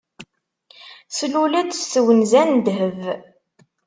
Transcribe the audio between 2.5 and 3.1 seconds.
ddheb.